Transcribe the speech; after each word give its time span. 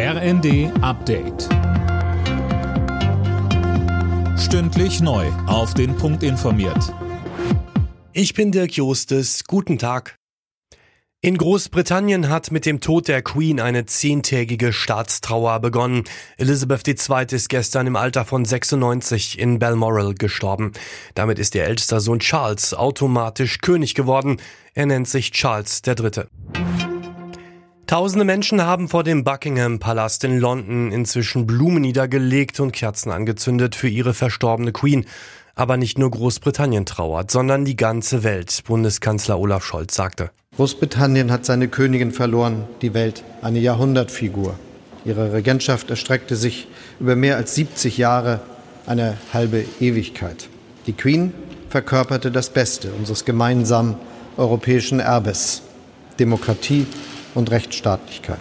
RND 0.00 0.70
Update. 0.80 1.48
Stündlich 4.38 5.00
neu. 5.00 5.26
Auf 5.48 5.74
den 5.74 5.96
Punkt 5.96 6.22
informiert. 6.22 6.94
Ich 8.12 8.32
bin 8.32 8.52
Dirk 8.52 8.74
Jostes. 8.74 9.42
Guten 9.42 9.76
Tag. 9.76 10.14
In 11.20 11.36
Großbritannien 11.36 12.28
hat 12.28 12.52
mit 12.52 12.64
dem 12.64 12.78
Tod 12.78 13.08
der 13.08 13.22
Queen 13.22 13.58
eine 13.58 13.86
zehntägige 13.86 14.72
Staatstrauer 14.72 15.58
begonnen. 15.58 16.04
Elizabeth 16.36 16.86
II. 16.86 17.26
ist 17.32 17.48
gestern 17.48 17.88
im 17.88 17.96
Alter 17.96 18.24
von 18.24 18.44
96 18.44 19.36
in 19.36 19.58
Balmoral 19.58 20.14
gestorben. 20.14 20.74
Damit 21.16 21.40
ist 21.40 21.56
ihr 21.56 21.64
ältester 21.64 21.98
Sohn 21.98 22.20
Charles 22.20 22.72
automatisch 22.72 23.58
König 23.62 23.96
geworden. 23.96 24.40
Er 24.74 24.86
nennt 24.86 25.08
sich 25.08 25.32
Charles 25.32 25.82
III. 25.84 26.28
Tausende 27.88 28.26
Menschen 28.26 28.60
haben 28.60 28.86
vor 28.86 29.02
dem 29.02 29.24
Buckingham 29.24 29.78
Palast 29.78 30.22
in 30.22 30.38
London 30.38 30.92
inzwischen 30.92 31.46
Blumen 31.46 31.80
niedergelegt 31.80 32.60
und 32.60 32.72
Kerzen 32.72 33.10
angezündet 33.10 33.74
für 33.74 33.88
ihre 33.88 34.12
verstorbene 34.12 34.72
Queen. 34.72 35.06
Aber 35.54 35.78
nicht 35.78 35.98
nur 35.98 36.10
Großbritannien 36.10 36.84
trauert, 36.84 37.30
sondern 37.30 37.64
die 37.64 37.76
ganze 37.76 38.24
Welt, 38.24 38.62
Bundeskanzler 38.66 39.40
Olaf 39.40 39.64
Scholz 39.64 39.94
sagte. 39.94 40.28
Großbritannien 40.56 41.32
hat 41.32 41.46
seine 41.46 41.68
Königin 41.68 42.12
verloren, 42.12 42.64
die 42.82 42.92
Welt, 42.92 43.24
eine 43.40 43.58
Jahrhundertfigur. 43.58 44.58
Ihre 45.06 45.32
Regentschaft 45.32 45.88
erstreckte 45.88 46.36
sich 46.36 46.68
über 47.00 47.16
mehr 47.16 47.38
als 47.38 47.54
70 47.54 47.96
Jahre, 47.96 48.40
eine 48.84 49.16
halbe 49.32 49.64
Ewigkeit. 49.80 50.50
Die 50.86 50.92
Queen 50.92 51.32
verkörperte 51.70 52.30
das 52.30 52.50
Beste 52.50 52.92
unseres 52.92 53.24
gemeinsamen 53.24 53.96
europäischen 54.36 55.00
Erbes. 55.00 55.62
Demokratie, 56.18 56.86
und 57.38 57.50
Rechtsstaatlichkeit. 57.50 58.40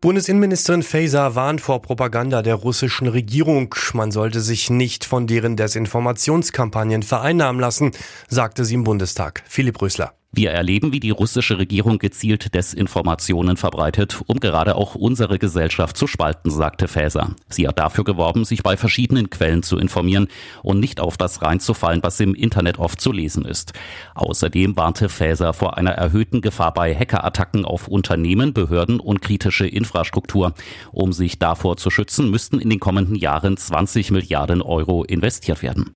Bundesinnenministerin 0.00 0.82
Faeser 0.82 1.36
warnt 1.36 1.60
vor 1.60 1.80
Propaganda 1.80 2.42
der 2.42 2.56
russischen 2.56 3.06
Regierung. 3.06 3.72
Man 3.92 4.10
sollte 4.10 4.40
sich 4.40 4.68
nicht 4.68 5.04
von 5.04 5.28
deren 5.28 5.56
Desinformationskampagnen 5.56 7.04
vereinnahmen 7.04 7.60
lassen, 7.60 7.92
sagte 8.26 8.64
sie 8.64 8.74
im 8.74 8.82
Bundestag. 8.82 9.44
Philipp 9.46 9.80
Rösler. 9.80 10.14
Wir 10.34 10.50
erleben, 10.50 10.94
wie 10.94 11.00
die 11.00 11.10
russische 11.10 11.58
Regierung 11.58 11.98
gezielt 11.98 12.54
Desinformationen 12.54 13.58
verbreitet, 13.58 14.22
um 14.26 14.40
gerade 14.40 14.76
auch 14.76 14.94
unsere 14.94 15.38
Gesellschaft 15.38 15.94
zu 15.94 16.06
spalten, 16.06 16.50
sagte 16.50 16.88
Faeser. 16.88 17.36
Sie 17.50 17.68
hat 17.68 17.78
dafür 17.78 18.04
geworben, 18.04 18.46
sich 18.46 18.62
bei 18.62 18.78
verschiedenen 18.78 19.28
Quellen 19.28 19.62
zu 19.62 19.76
informieren 19.76 20.28
und 20.62 20.80
nicht 20.80 21.00
auf 21.00 21.18
das 21.18 21.42
reinzufallen, 21.42 22.02
was 22.02 22.18
im 22.18 22.34
Internet 22.34 22.78
oft 22.78 22.98
zu 22.98 23.12
lesen 23.12 23.44
ist. 23.44 23.74
Außerdem 24.14 24.74
warnte 24.74 25.10
Faeser 25.10 25.52
vor 25.52 25.76
einer 25.76 25.90
erhöhten 25.90 26.40
Gefahr 26.40 26.72
bei 26.72 26.94
Hackerattacken 26.94 27.66
auf 27.66 27.86
Unternehmen, 27.88 28.54
Behörden 28.54 29.00
und 29.00 29.20
kritische 29.20 29.66
Infrastruktur. 29.66 30.54
Um 30.92 31.12
sich 31.12 31.40
davor 31.40 31.76
zu 31.76 31.90
schützen, 31.90 32.30
müssten 32.30 32.58
in 32.58 32.70
den 32.70 32.80
kommenden 32.80 33.16
Jahren 33.16 33.58
20 33.58 34.10
Milliarden 34.10 34.62
Euro 34.62 35.04
investiert 35.04 35.62
werden. 35.62 35.94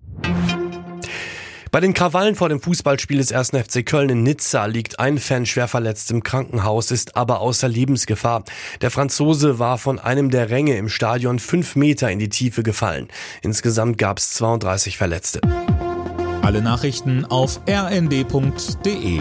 Bei 1.76 1.80
den 1.80 1.92
Krawallen 1.92 2.36
vor 2.36 2.48
dem 2.48 2.58
Fußballspiel 2.58 3.18
des 3.18 3.32
1. 3.32 3.50
FC 3.50 3.84
Köln 3.84 4.08
in 4.08 4.22
Nizza 4.22 4.64
liegt 4.64 4.98
ein 4.98 5.18
Fan 5.18 5.44
schwer 5.44 5.68
verletzt 5.68 6.10
im 6.10 6.22
Krankenhaus, 6.22 6.90
ist 6.90 7.16
aber 7.16 7.40
außer 7.40 7.68
Lebensgefahr. 7.68 8.44
Der 8.80 8.90
Franzose 8.90 9.58
war 9.58 9.76
von 9.76 9.98
einem 9.98 10.30
der 10.30 10.48
Ränge 10.48 10.78
im 10.78 10.88
Stadion 10.88 11.38
fünf 11.38 11.76
Meter 11.76 12.10
in 12.10 12.18
die 12.18 12.30
Tiefe 12.30 12.62
gefallen. 12.62 13.08
Insgesamt 13.42 13.98
gab 13.98 14.16
es 14.16 14.32
32 14.32 14.96
Verletzte. 14.96 15.42
Alle 16.40 16.62
Nachrichten 16.62 17.26
auf 17.26 17.60
rnd.de 17.68 19.20